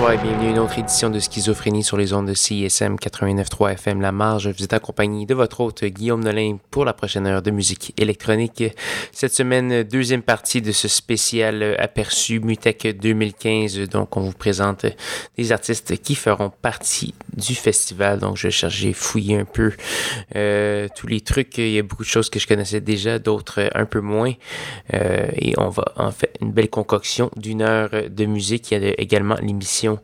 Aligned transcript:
Bonsoir 0.00 0.18
et 0.18 0.22
bienvenue 0.22 0.46
à 0.46 0.50
une 0.52 0.58
autre 0.60 0.78
édition 0.78 1.10
de 1.10 1.18
Schizophrénie 1.18 1.84
sur 1.84 1.98
les 1.98 2.14
ondes 2.14 2.26
de 2.26 2.32
CISM 2.32 2.94
89.3 2.94 3.72
FM 3.72 4.00
La 4.00 4.12
Marge. 4.12 4.48
Vous 4.48 4.64
êtes 4.64 4.72
accompagné 4.72 5.26
de 5.26 5.34
votre 5.34 5.60
hôte 5.60 5.84
Guillaume 5.84 6.24
Nolin 6.24 6.56
pour 6.70 6.86
la 6.86 6.94
prochaine 6.94 7.26
heure 7.26 7.42
de 7.42 7.50
musique 7.50 7.92
électronique. 7.98 8.64
Cette 9.12 9.34
semaine, 9.34 9.82
deuxième 9.82 10.22
partie 10.22 10.62
de 10.62 10.72
ce 10.72 10.88
spécial 10.88 11.76
aperçu 11.78 12.40
Mutec 12.40 12.96
2015. 12.98 13.90
Donc, 13.90 14.16
on 14.16 14.22
vous 14.22 14.32
présente 14.32 14.86
des 15.36 15.52
artistes 15.52 15.98
qui 15.98 16.14
feront 16.14 16.50
partie 16.62 17.12
du 17.36 17.54
festival. 17.54 18.18
Donc, 18.18 18.36
je 18.36 18.48
cherchais 18.50 18.92
fouiller 18.92 19.38
un 19.38 19.44
peu 19.44 19.72
euh, 20.36 20.88
tous 20.94 21.06
les 21.06 21.20
trucs. 21.20 21.58
Il 21.58 21.70
y 21.70 21.78
a 21.78 21.82
beaucoup 21.82 22.02
de 22.02 22.08
choses 22.08 22.30
que 22.30 22.38
je 22.38 22.46
connaissais 22.46 22.80
déjà, 22.80 23.18
d'autres 23.18 23.70
un 23.74 23.86
peu 23.86 24.00
moins. 24.00 24.32
Euh, 24.94 25.28
et 25.36 25.54
on 25.58 25.68
va 25.68 25.84
en 25.96 26.10
fait 26.10 26.36
une 26.40 26.52
belle 26.52 26.70
concoction 26.70 27.30
d'une 27.36 27.62
heure 27.62 27.90
de 28.08 28.24
musique. 28.24 28.70
Il 28.70 28.82
y 28.82 28.86
a 28.86 29.00
également 29.00 29.36
l'émission 29.40 29.98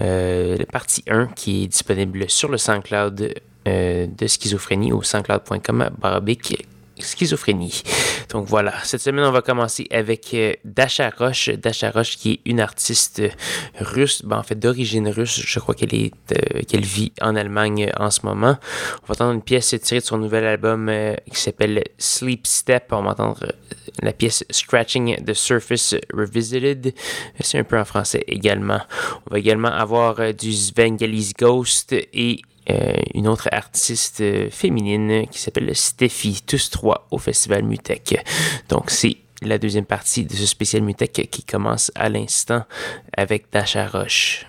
euh, 0.00 0.56
la 0.56 0.66
partie 0.66 1.02
1 1.08 1.28
qui 1.28 1.64
est 1.64 1.66
disponible 1.68 2.28
sur 2.28 2.50
le 2.50 2.58
SoundCloud 2.58 3.34
euh, 3.68 4.06
de 4.06 4.26
Schizophrénie 4.26 4.92
au 4.92 5.02
soundcloud.com 5.02 5.90
barabic 5.98 6.66
schizophrénie. 6.98 7.82
Donc 8.30 8.46
voilà, 8.46 8.72
cette 8.84 9.00
semaine, 9.00 9.24
on 9.24 9.32
va 9.32 9.42
commencer 9.42 9.86
avec 9.90 10.32
euh, 10.34 10.52
Dasha 10.64 11.10
Roche. 11.10 11.50
Dasha 11.50 11.90
Roche, 11.90 12.16
qui 12.16 12.32
est 12.32 12.40
une 12.50 12.60
artiste 12.60 13.22
russe, 13.78 14.22
ben, 14.24 14.38
en 14.38 14.42
fait 14.42 14.58
d'origine 14.58 15.08
russe. 15.08 15.42
Je 15.44 15.58
crois 15.60 15.74
qu'elle 15.74 15.94
est 15.94 16.12
qu'elle 16.66 16.84
vit 16.84 17.12
en 17.20 17.36
Allemagne 17.36 17.90
en 17.98 18.10
ce 18.10 18.20
moment. 18.24 18.58
On 19.02 19.06
va 19.06 19.12
entendre 19.12 19.32
une 19.32 19.42
pièce 19.42 19.74
tirée 19.82 20.00
de 20.00 20.04
son 20.04 20.18
nouvel 20.18 20.44
album 20.44 20.90
qui 21.32 21.40
s'appelle 21.40 21.84
Sleep 21.98 22.46
Step. 22.46 22.86
On 22.90 23.02
va 23.02 23.10
entendre 23.10 23.46
la 24.02 24.12
pièce 24.12 24.44
Scratching 24.50 25.24
the 25.24 25.34
Surface 25.34 25.94
Revisited. 26.12 26.94
C'est 27.40 27.58
un 27.58 27.64
peu 27.64 27.78
en 27.78 27.84
français 27.84 28.24
également. 28.26 28.80
On 29.26 29.34
va 29.34 29.38
également 29.38 29.68
avoir 29.68 30.20
euh, 30.20 30.32
du 30.32 30.52
Svengalis 30.52 31.32
Ghost 31.38 31.92
et 31.92 32.40
euh, 32.42 32.55
une 33.14 33.28
autre 33.28 33.48
artiste 33.52 34.20
euh, 34.20 34.50
féminine 34.50 35.26
qui 35.28 35.38
s'appelle 35.38 35.74
Steffi, 35.74 36.42
tous 36.46 36.70
trois 36.70 37.06
au 37.10 37.18
Festival 37.18 37.62
Mutec. 37.62 38.24
Donc 38.68 38.90
c'est 38.90 39.16
la 39.42 39.58
deuxième 39.58 39.84
partie 39.84 40.24
de 40.24 40.34
ce 40.34 40.46
spécial 40.46 40.82
Mutec 40.82 41.28
qui 41.30 41.44
commence 41.44 41.92
à 41.94 42.08
l'instant 42.08 42.64
avec 43.16 43.46
Dasha 43.52 43.86
Roche. 43.86 44.46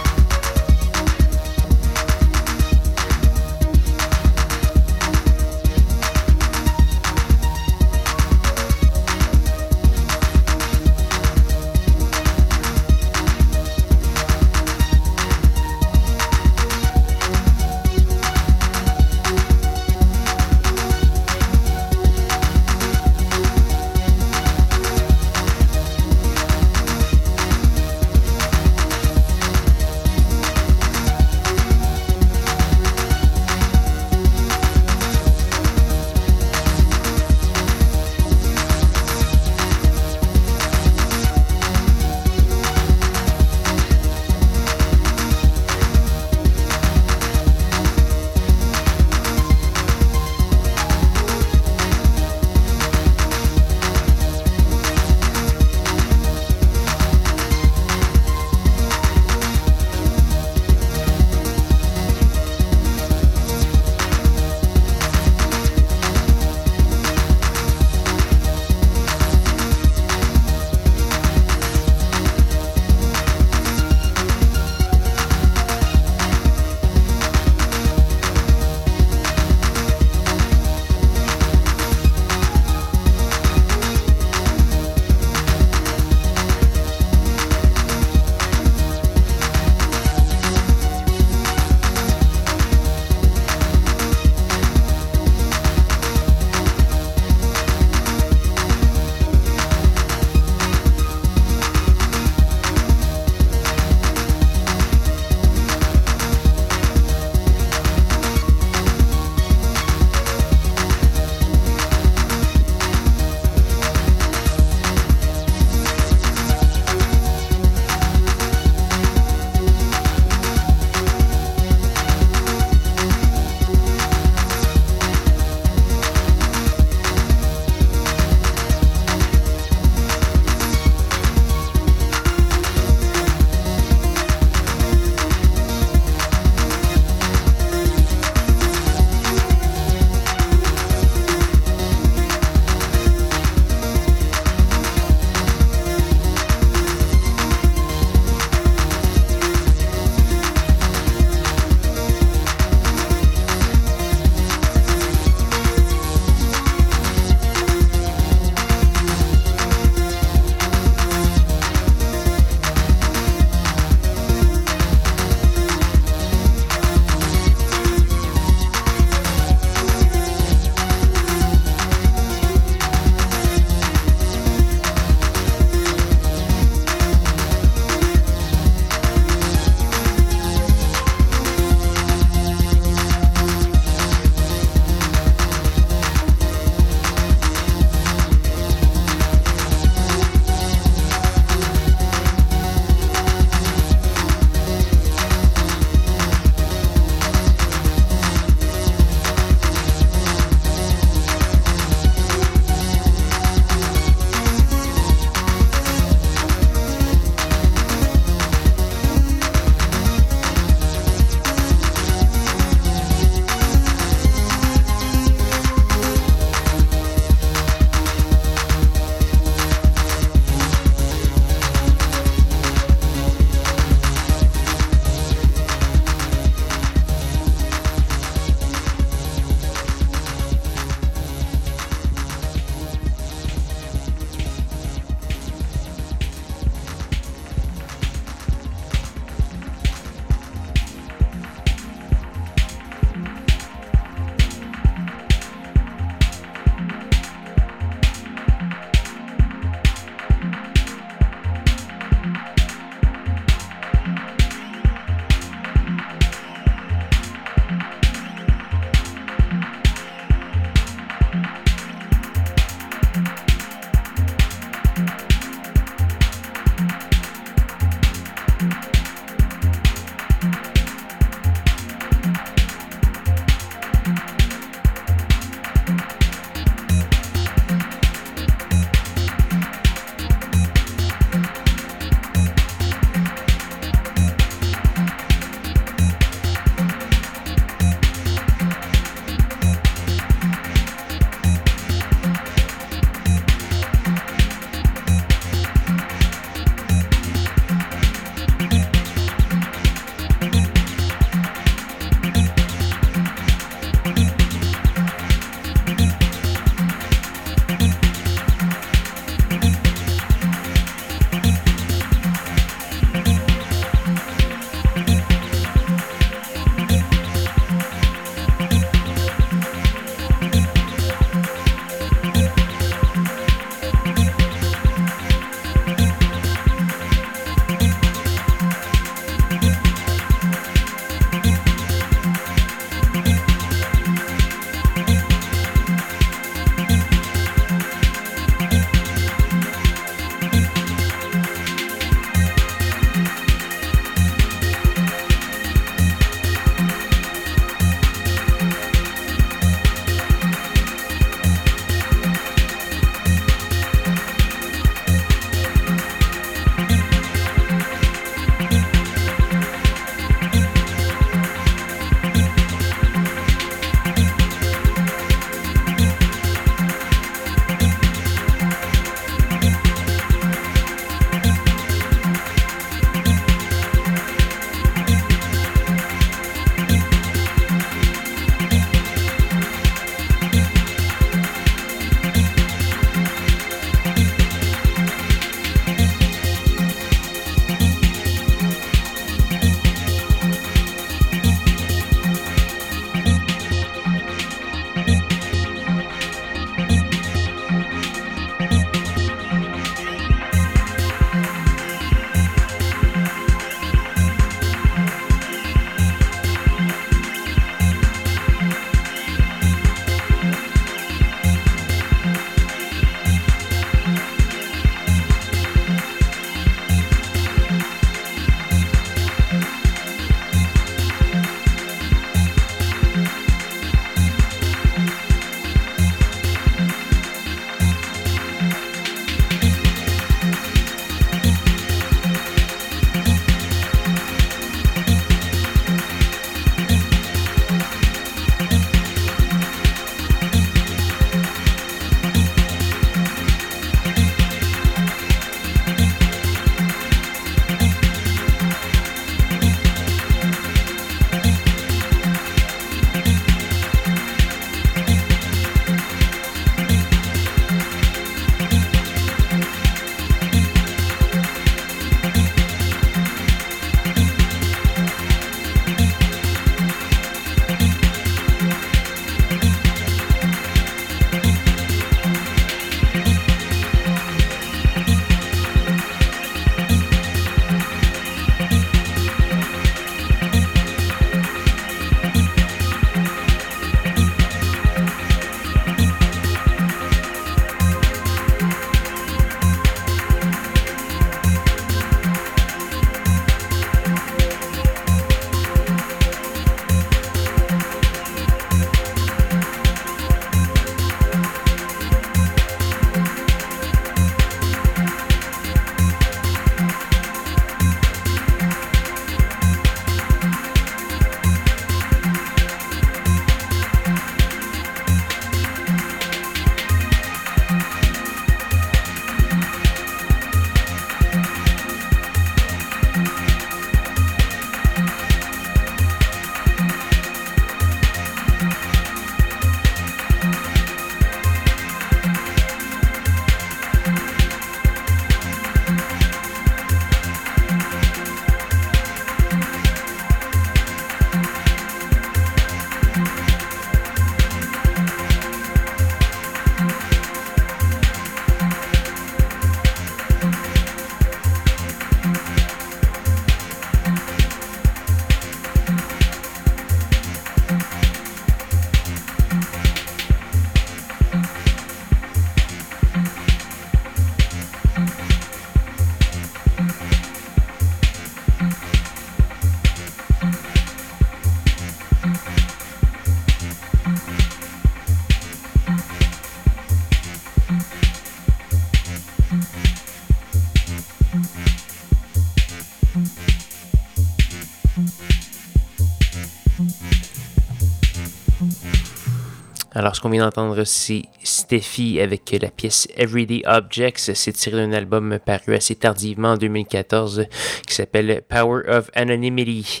Alors, 590.08 590.16
ce 590.16 590.22
qu'on 590.22 590.30
vient 590.30 590.44
d'entendre, 590.44 590.84
c'est 590.84 591.24
Steffi 591.42 592.18
avec 592.18 592.56
la 592.62 592.70
pièce 592.70 593.08
Everyday 593.14 593.60
Objects. 593.66 594.32
C'est 594.32 594.52
tiré 594.52 594.78
d'un 594.78 594.92
album 594.92 595.38
paru 595.44 595.74
assez 595.74 595.94
tardivement 595.96 596.52
en 596.52 596.56
2014 596.56 597.44
qui 597.86 597.94
s'appelle 597.94 598.40
Power 598.48 598.88
of 598.88 599.10
Anonymity. 599.14 600.00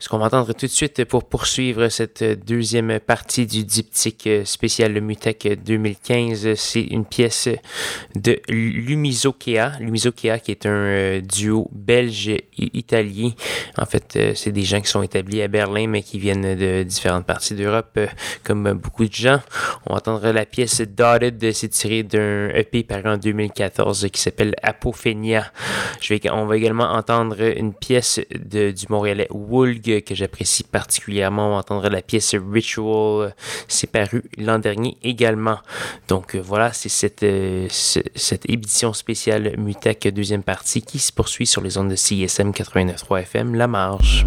Ce 0.00 0.10
qu'on 0.10 0.18
va 0.18 0.26
entendre 0.26 0.52
tout 0.52 0.66
de 0.66 0.70
suite 0.70 1.02
pour 1.06 1.24
poursuivre 1.24 1.88
cette 1.88 2.22
deuxième 2.22 3.00
partie 3.00 3.46
du 3.46 3.64
diptyque 3.64 4.28
spécial 4.44 5.00
Mutec 5.00 5.48
2015, 5.64 6.52
c'est 6.54 6.82
une 6.82 7.06
pièce 7.06 7.48
de 8.16 8.40
Lumizokea. 8.50 9.78
Lumizokea 9.80 10.40
qui 10.40 10.50
est 10.50 10.66
un 10.66 10.70
euh, 10.70 11.20
duo 11.22 11.70
belge-italien. 11.72 13.30
En 13.78 13.86
fait, 13.86 14.14
euh, 14.16 14.32
c'est 14.34 14.52
des 14.52 14.64
gens 14.64 14.82
qui 14.82 14.88
sont 14.88 15.02
établis 15.02 15.40
à 15.40 15.48
Berlin 15.48 15.86
mais 15.86 16.02
qui 16.02 16.18
viennent 16.18 16.54
de 16.54 16.82
différentes 16.82 17.24
parties 17.24 17.54
d'Europe 17.54 17.92
euh, 17.96 18.08
comme 18.44 18.74
beaucoup 18.74 19.06
de 19.06 19.14
gens. 19.14 19.37
On 19.86 19.94
entendra 19.94 20.32
la 20.32 20.46
pièce 20.46 20.80
Dotted, 20.80 21.52
c'est 21.52 21.68
tiré 21.68 22.02
d'un 22.02 22.48
EP 22.50 22.82
paru 22.82 23.08
en 23.08 23.16
2014 23.16 24.08
qui 24.12 24.20
s'appelle 24.20 24.54
Apophenia. 24.62 25.50
Je 26.00 26.14
vais, 26.14 26.30
on 26.30 26.46
va 26.46 26.56
également 26.56 26.90
entendre 26.92 27.40
une 27.40 27.74
pièce 27.74 28.20
de, 28.30 28.70
du 28.70 28.86
Montréalais 28.88 29.28
Woolg 29.30 30.02
que 30.04 30.14
j'apprécie 30.14 30.64
particulièrement. 30.64 31.48
On 31.48 31.50
va 31.50 31.56
entendre 31.56 31.88
la 31.88 32.02
pièce 32.02 32.34
Ritual, 32.34 33.34
c'est 33.68 33.90
paru 33.90 34.24
l'an 34.36 34.58
dernier 34.58 34.96
également. 35.02 35.58
Donc 36.08 36.34
euh, 36.34 36.40
voilà, 36.40 36.72
c'est 36.72 36.88
cette, 36.88 37.22
euh, 37.22 37.66
cette 37.70 38.48
édition 38.48 38.92
spéciale 38.92 39.54
Mutec 39.58 40.08
deuxième 40.08 40.42
partie 40.42 40.82
qui 40.82 40.98
se 40.98 41.12
poursuit 41.12 41.46
sur 41.46 41.62
les 41.62 41.78
ondes 41.78 41.90
de 41.90 41.96
CSM 41.96 42.50
89.3 42.50 43.20
FM, 43.22 43.54
La 43.54 43.68
Marge. 43.68 44.26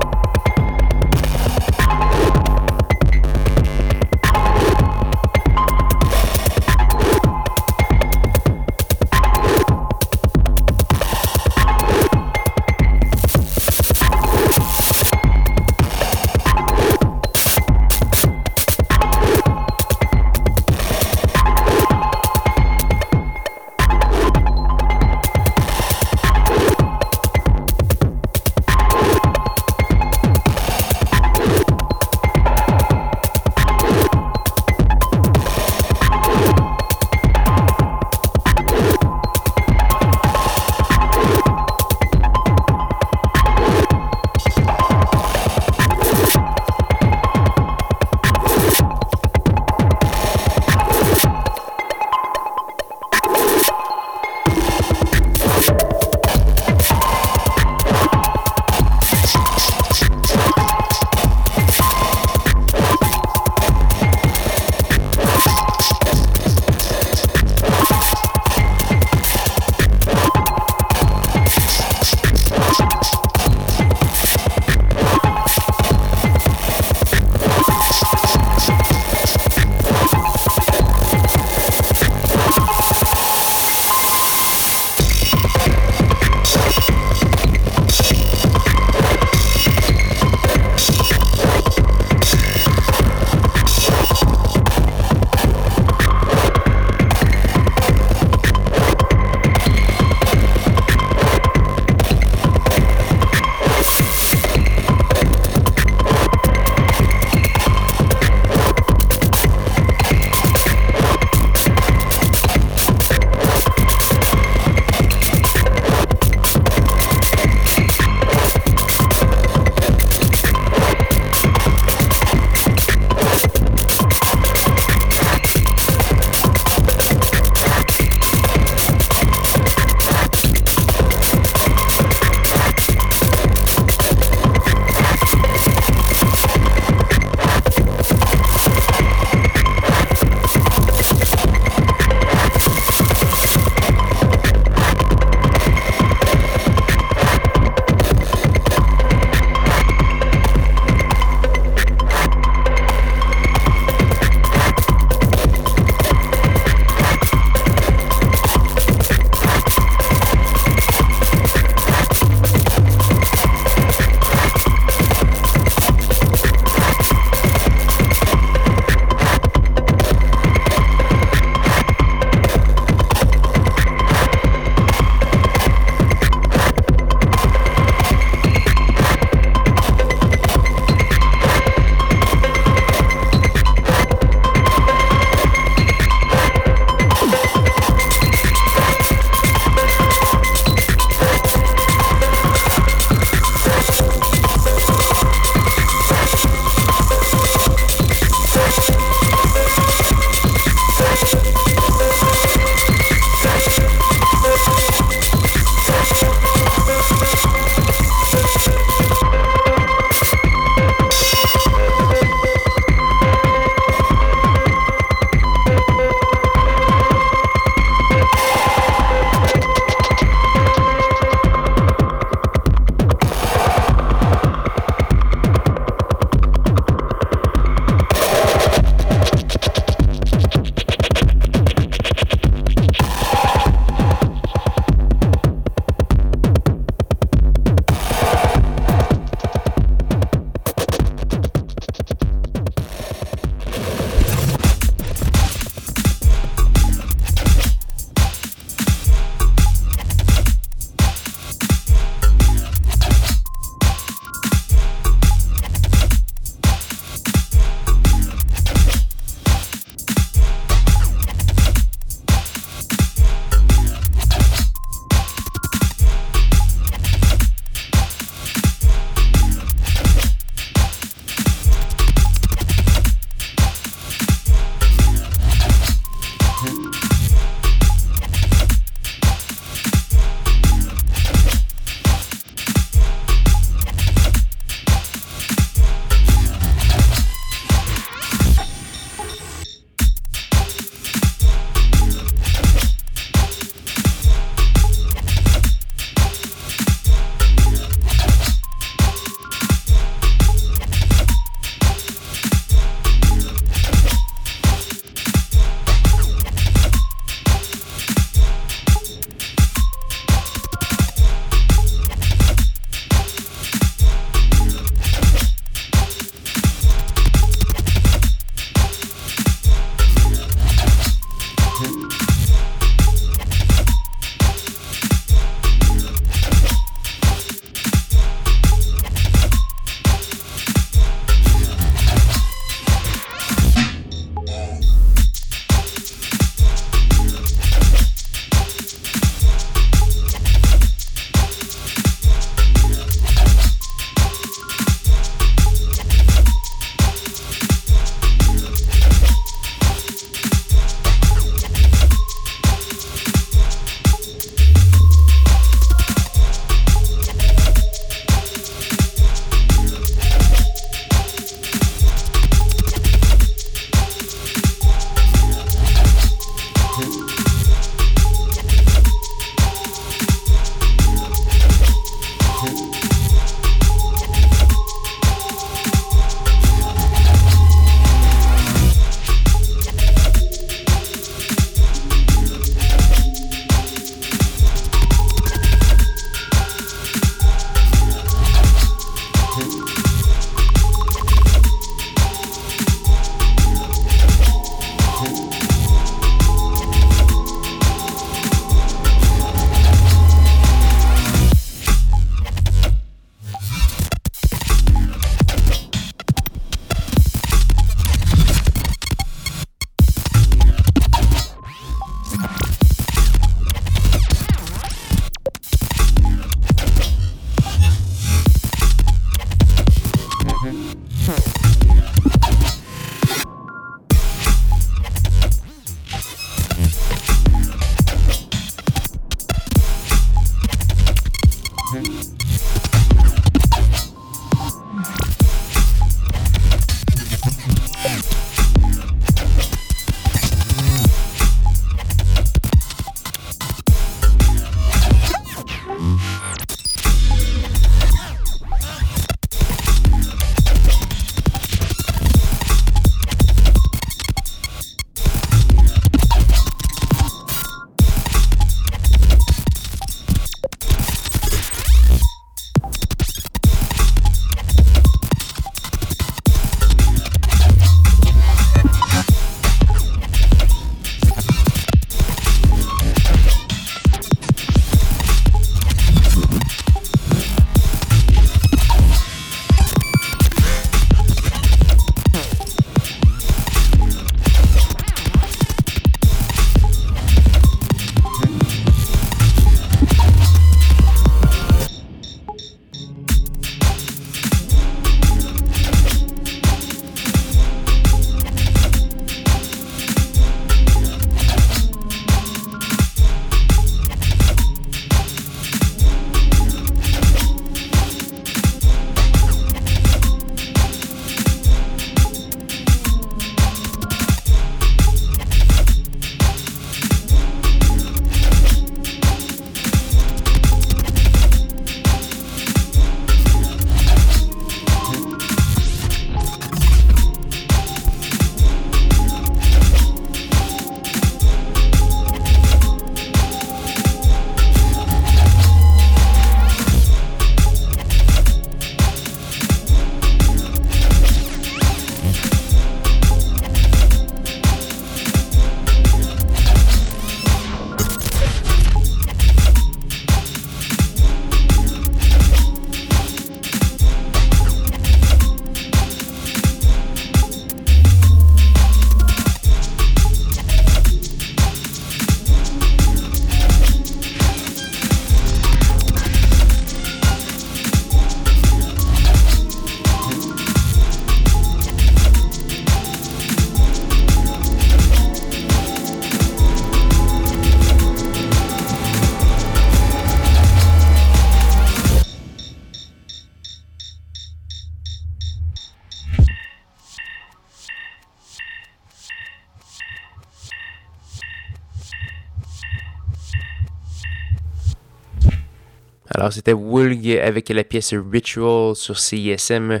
Alors, 596.46 596.54
c'était 596.54 596.72
Woolg 596.72 597.28
avec 597.42 597.70
la 597.70 597.82
pièce 597.82 598.14
Ritual 598.14 598.94
sur 598.94 599.18
CISM. 599.18 600.00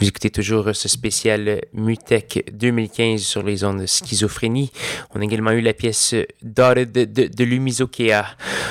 Vous 0.00 0.08
écoutez 0.08 0.30
toujours 0.30 0.70
ce 0.72 0.88
spécial 0.88 1.60
Mutech 1.74 2.46
2015 2.50 3.20
sur 3.20 3.42
les 3.42 3.62
ondes 3.62 3.82
de 3.82 3.84
schizophrénie. 3.84 4.72
On 5.14 5.20
a 5.20 5.24
également 5.24 5.50
eu 5.50 5.60
la 5.60 5.74
pièce 5.74 6.14
Dotted 6.42 6.92
de, 6.92 7.26
de, 7.26 7.44
Lumizokea. 7.44 8.24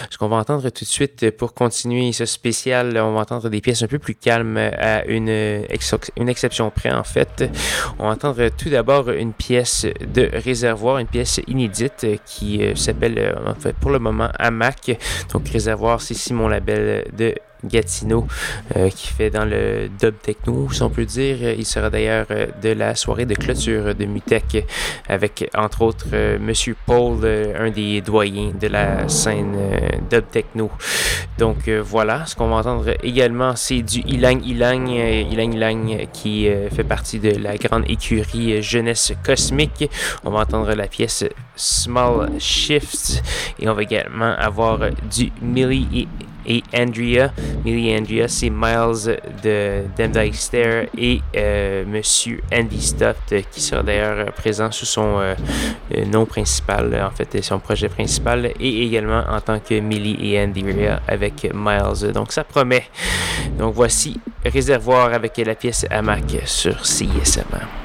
Ce 0.09 0.17
qu'on 0.17 0.29
va 0.29 0.37
entendre 0.37 0.67
tout 0.71 0.83
de 0.83 0.89
suite 0.89 1.29
pour 1.37 1.53
continuer 1.53 2.11
ce 2.11 2.25
spécial, 2.25 2.97
on 2.97 3.13
va 3.13 3.19
entendre 3.19 3.49
des 3.49 3.61
pièces 3.61 3.83
un 3.83 3.87
peu 3.87 3.99
plus 3.99 4.15
calmes 4.15 4.57
à 4.57 5.05
une, 5.05 5.29
exception 5.29 6.71
près, 6.71 6.91
en 6.91 7.03
fait. 7.03 7.47
On 7.99 8.07
va 8.07 8.13
entendre 8.13 8.49
tout 8.57 8.71
d'abord 8.71 9.11
une 9.11 9.33
pièce 9.33 9.85
de 10.11 10.27
réservoir, 10.33 10.97
une 10.97 11.05
pièce 11.05 11.39
inédite 11.45 12.07
qui 12.25 12.63
euh, 12.63 12.73
s'appelle, 12.73 13.19
euh, 13.19 13.35
en 13.45 13.53
fait, 13.53 13.75
pour 13.75 13.91
le 13.91 13.99
moment, 13.99 14.29
Amac. 14.39 14.97
Donc, 15.31 15.47
réservoir, 15.49 16.01
c'est 16.01 16.15
Simon 16.15 16.47
Label 16.47 17.10
de 17.17 17.35
Gatineau 17.63 18.27
euh, 18.75 18.89
qui 18.89 19.07
fait 19.07 19.29
dans 19.29 19.45
le 19.45 19.89
dub 19.99 20.15
techno, 20.21 20.69
si 20.71 20.81
on 20.81 20.89
peut 20.89 21.05
dire. 21.05 21.37
Il 21.57 21.65
sera 21.65 21.89
d'ailleurs 21.89 22.25
euh, 22.31 22.47
de 22.61 22.69
la 22.69 22.95
soirée 22.95 23.25
de 23.25 23.35
clôture 23.35 23.93
de 23.93 24.05
Mutech 24.05 24.65
avec 25.07 25.49
entre 25.55 25.81
autres 25.83 26.07
euh, 26.13 26.39
Monsieur 26.39 26.75
Paul, 26.85 27.19
un 27.57 27.69
des 27.69 28.01
doyens 28.01 28.51
de 28.59 28.67
la 28.67 29.07
scène 29.09 29.55
dub 30.09 30.29
techno. 30.29 30.71
Donc 31.37 31.69
voilà, 31.69 32.25
ce 32.25 32.35
qu'on 32.35 32.49
va 32.49 32.57
entendre 32.57 32.93
également, 33.03 33.55
c'est 33.55 33.81
du 33.81 33.99
Ilang 34.01 34.41
Ilang, 34.43 34.87
Ilang 34.87 35.53
Ilang 35.53 36.07
qui 36.13 36.47
fait 36.71 36.83
partie 36.83 37.19
de 37.19 37.31
la 37.41 37.57
grande 37.57 37.89
écurie 37.89 38.61
jeunesse 38.61 39.13
cosmique. 39.23 39.89
On 40.23 40.31
va 40.31 40.41
entendre 40.41 40.73
la 40.73 40.87
pièce 40.87 41.25
Small 41.55 42.29
Shifts 42.39 43.23
et 43.59 43.67
on 43.67 43.73
va 43.73 43.83
également 43.83 44.33
avoir 44.37 44.79
du 45.09 45.31
Millie 45.41 45.87
et 45.93 46.07
Andrea. 46.73 47.31
Millie 47.63 47.95
Andrea, 47.95 48.27
c'est 48.27 48.49
Miles 48.49 49.19
de 49.43 49.83
Demdike 49.97 50.35
Stair 50.35 50.87
et 50.97 51.21
euh, 51.35 51.85
Monsieur 51.85 52.41
Andy 52.53 52.81
Stott 52.81 53.15
qui 53.51 53.61
sera 53.61 53.83
d'ailleurs 53.83 54.31
présent 54.33 54.71
sous 54.71 54.85
son 54.85 55.19
euh, 55.19 55.35
euh, 55.95 56.05
nom 56.05 56.25
principal, 56.25 56.99
en 57.03 57.11
fait, 57.11 57.41
son 57.43 57.59
projet 57.59 57.89
principal, 57.89 58.51
et 58.59 58.85
également 58.85 59.23
en 59.29 59.41
tant 59.41 59.59
que 59.59 59.79
Millie 59.79 60.33
et 60.33 60.41
Andrea 60.41 61.01
avec 61.07 61.47
Miles. 61.53 62.11
Donc 62.13 62.31
ça 62.31 62.43
promet. 62.43 62.83
Donc 63.57 63.75
voici 63.75 64.19
Réservoir 64.43 65.13
avec 65.13 65.37
la 65.37 65.53
pièce 65.53 65.85
Hamac 65.91 66.35
sur 66.45 66.85
CISM. 66.85 67.80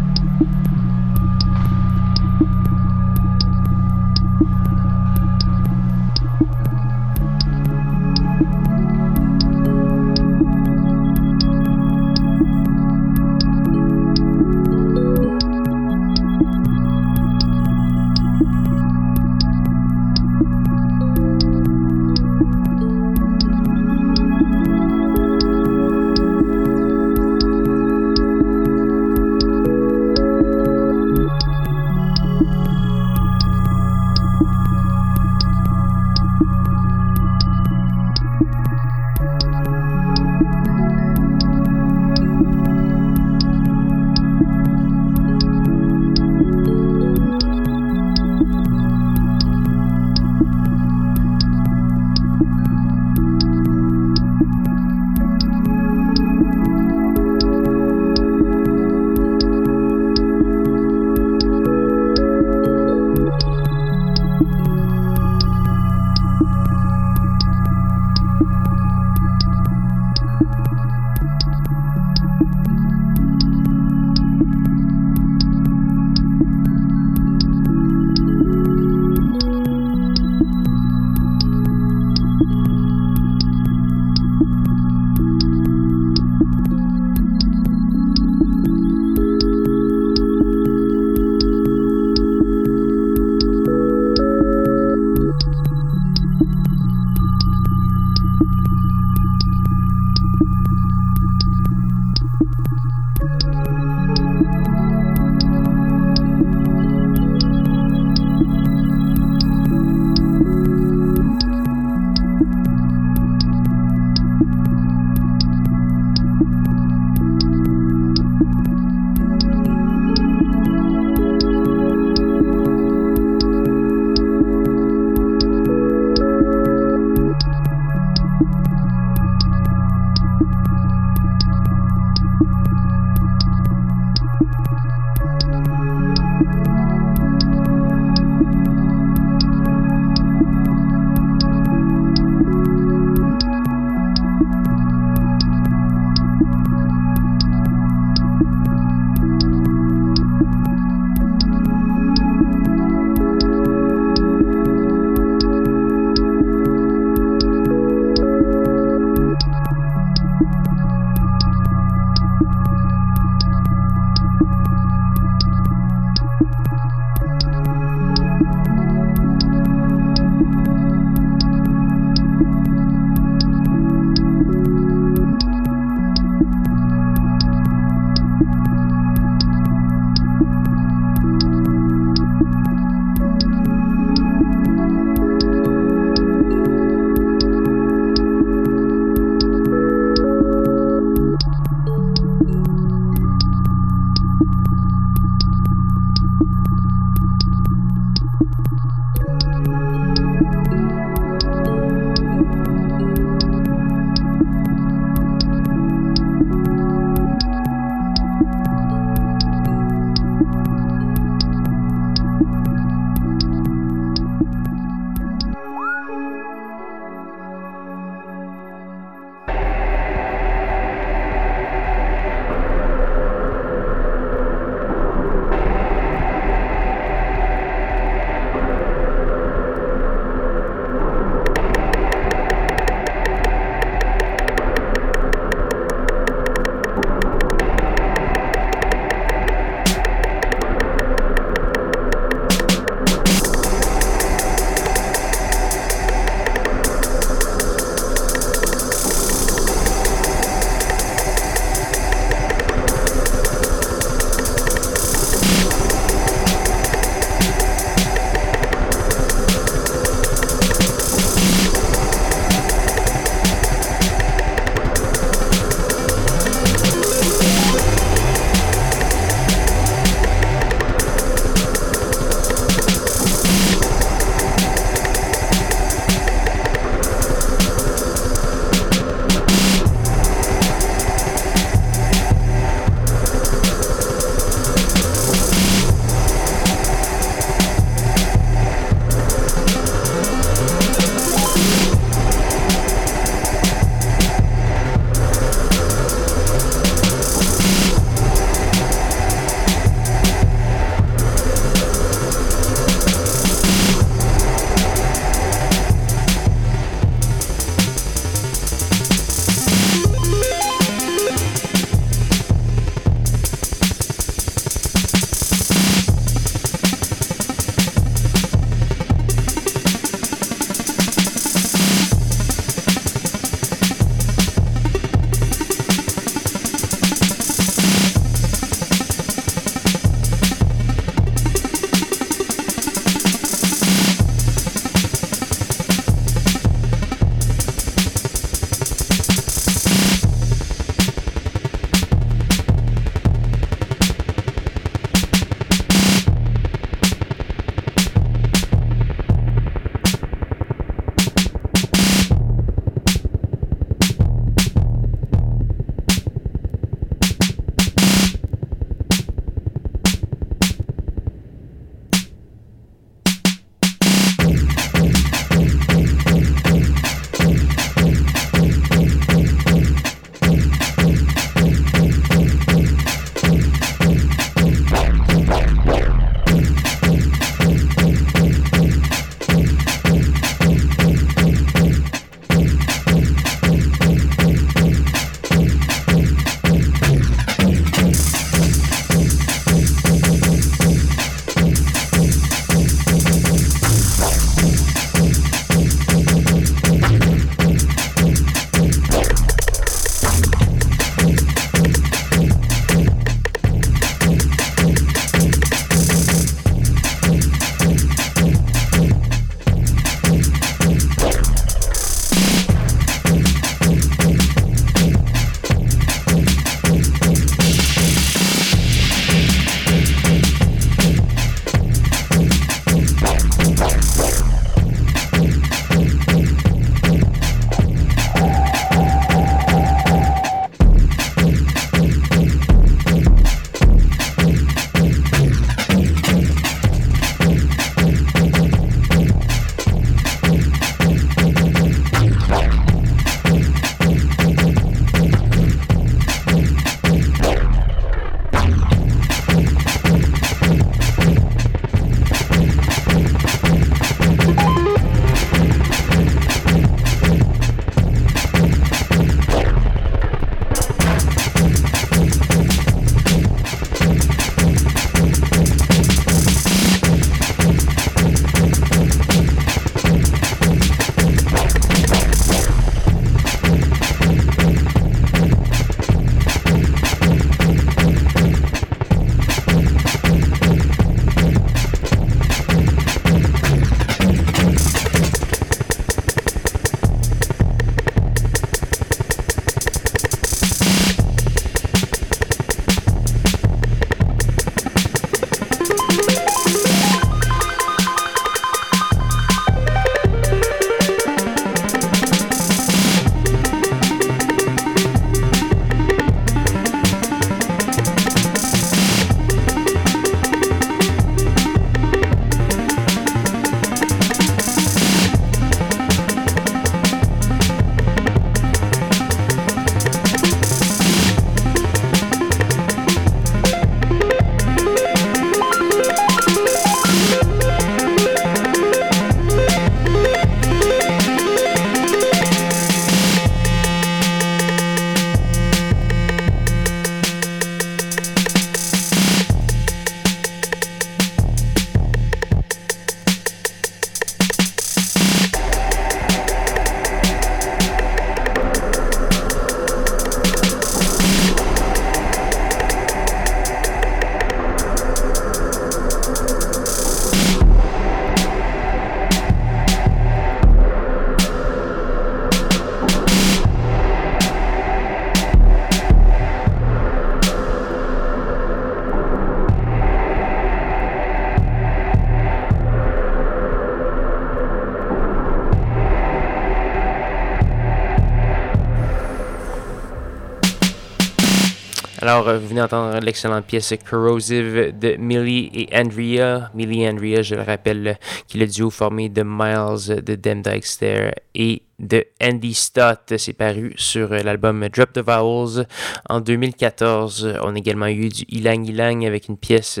Alors, 582.38 582.60
vous 582.60 582.68
venez 582.68 582.80
d'entendre 582.80 583.18
l'excellente 583.18 583.64
pièce 583.64 583.94
Corrosive 584.08 584.96
de 584.96 585.16
Millie 585.16 585.72
et 585.74 585.88
Andrea. 585.92 586.70
Millie 586.72 587.02
et 587.02 587.08
Andrea, 587.08 587.42
je 587.42 587.56
le 587.56 587.62
rappelle, 587.62 588.16
qui 588.46 588.58
est 588.58 588.60
le 588.60 588.66
duo 588.68 588.90
formé 588.90 589.28
de 589.28 589.42
Miles 589.42 590.22
de 590.22 590.36
Dem 590.36 590.62
Dykester 590.62 591.32
et 591.56 591.82
de 591.98 592.24
Andy 592.42 592.74
Stott. 592.74 593.34
C'est 593.36 593.52
paru 593.52 593.92
sur 593.96 594.30
l'album 594.30 594.88
Drop 594.88 595.12
the 595.12 595.18
Vowels 595.18 595.86
en 596.28 596.40
2014. 596.40 597.58
On 597.62 597.74
a 597.74 597.78
également 597.78 598.06
eu 598.06 598.28
du 598.28 598.44
Ilang 598.48 598.84
Ilang 598.84 599.24
avec 599.24 599.48
une 599.48 599.56
pièce 599.56 600.00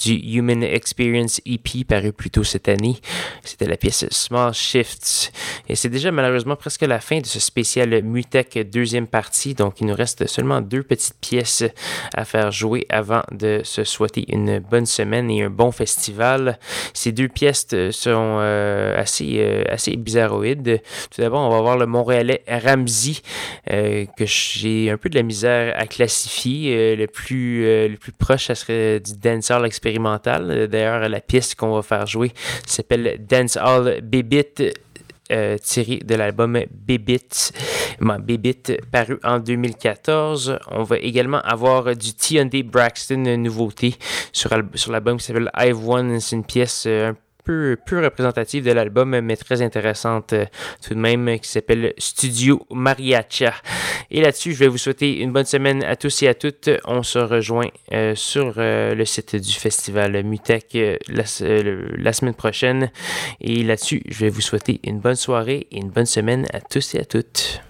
du 0.00 0.14
Human 0.14 0.62
Experience 0.62 1.40
EP 1.46 1.84
paru 1.84 2.12
plus 2.12 2.30
tôt 2.30 2.44
cette 2.44 2.68
année. 2.68 2.96
C'était 3.44 3.66
la 3.66 3.76
pièce 3.76 4.06
Small 4.10 4.52
Shifts. 4.52 5.32
Et 5.68 5.74
c'est 5.74 5.88
déjà 5.88 6.10
malheureusement 6.10 6.56
presque 6.56 6.82
la 6.82 7.00
fin 7.00 7.20
de 7.20 7.26
ce 7.26 7.40
spécial 7.40 8.02
Mutech 8.02 8.58
deuxième 8.70 9.06
partie. 9.06 9.54
Donc 9.54 9.80
il 9.80 9.86
nous 9.86 9.94
reste 9.94 10.26
seulement 10.26 10.60
deux 10.60 10.82
petites 10.82 11.18
pièces 11.20 11.64
à 12.14 12.24
faire 12.24 12.50
jouer 12.50 12.86
avant 12.88 13.22
de 13.30 13.60
se 13.64 13.84
souhaiter 13.84 14.24
une 14.28 14.58
bonne 14.58 14.86
semaine 14.86 15.30
et 15.30 15.42
un 15.42 15.50
bon 15.50 15.72
festival. 15.72 16.58
Ces 16.94 17.12
deux 17.12 17.28
pièces 17.28 17.68
sont 17.90 18.38
euh, 18.40 19.00
assez, 19.00 19.36
euh, 19.38 19.64
assez 19.68 19.96
bizarroïdes. 19.96 20.80
D'abord, 21.22 21.42
on 21.42 21.50
va 21.50 21.60
voir 21.60 21.78
le 21.78 21.86
Montréalais 21.86 22.42
Ramsey, 22.48 23.14
euh, 23.70 24.06
que 24.16 24.26
j'ai 24.26 24.90
un 24.90 24.96
peu 24.96 25.08
de 25.08 25.14
la 25.14 25.22
misère 25.22 25.72
à 25.78 25.86
classifier. 25.86 26.76
Euh, 26.76 26.96
le, 26.96 27.06
plus, 27.06 27.64
euh, 27.64 27.86
le 27.86 27.96
plus 27.96 28.10
proche, 28.10 28.46
ça 28.46 28.56
serait 28.56 28.98
du 28.98 29.12
dancehall 29.12 29.64
expérimental. 29.64 30.66
D'ailleurs, 30.66 31.08
la 31.08 31.20
pièce 31.20 31.54
qu'on 31.54 31.76
va 31.76 31.82
faire 31.82 32.08
jouer 32.08 32.32
s'appelle 32.66 33.24
Dancehall 33.24 34.00
Bébit. 34.02 34.72
tiré 35.62 36.00
de 36.04 36.14
l'album 36.16 36.58
Bébit, 36.72 37.52
Bébit 38.00 38.78
paru 38.90 39.20
en 39.22 39.38
2014. 39.38 40.58
On 40.72 40.82
va 40.82 40.98
également 40.98 41.40
avoir 41.42 41.94
du 41.94 42.14
T&D 42.14 42.64
Braxton 42.64 43.36
nouveauté 43.38 43.94
sur, 44.32 44.50
sur 44.74 44.90
l'album 44.90 45.18
qui 45.18 45.24
s'appelle 45.24 45.52
I've 45.56 45.78
Won. 45.86 46.18
C'est 46.18 46.34
une 46.34 46.44
pièce 46.44 46.86
un 46.86 47.14
peu, 47.44 47.76
peu 47.86 48.02
représentative 48.02 48.64
de 48.64 48.72
l'album, 48.72 49.20
mais 49.20 49.36
très 49.36 49.62
intéressante 49.62 50.32
euh, 50.32 50.46
tout 50.86 50.94
de 50.94 50.98
même, 50.98 51.38
qui 51.38 51.48
s'appelle 51.48 51.92
Studio 51.98 52.64
Mariacha. 52.70 53.54
Et 54.10 54.20
là-dessus, 54.20 54.52
je 54.52 54.58
vais 54.58 54.68
vous 54.68 54.78
souhaiter 54.78 55.20
une 55.20 55.32
bonne 55.32 55.44
semaine 55.44 55.82
à 55.84 55.96
tous 55.96 56.22
et 56.22 56.28
à 56.28 56.34
toutes. 56.34 56.70
On 56.84 57.02
se 57.02 57.18
rejoint 57.18 57.68
euh, 57.92 58.14
sur 58.14 58.54
euh, 58.58 58.94
le 58.94 59.04
site 59.04 59.36
du 59.36 59.52
festival 59.52 60.22
Mutec 60.24 60.76
la, 61.08 61.24
la, 61.98 62.12
semaine 62.12 62.34
prochaine. 62.34 62.90
Et 63.40 63.62
là-dessus, 63.62 64.02
je 64.08 64.18
vais 64.18 64.30
vous 64.30 64.40
souhaiter 64.40 64.80
une 64.84 65.00
bonne 65.00 65.16
soirée 65.16 65.66
et 65.70 65.78
une 65.78 65.90
bonne 65.90 66.06
semaine 66.06 66.46
à 66.52 66.60
tous 66.60 66.94
et 66.94 67.00
à 67.00 67.04
toutes. 67.04 67.60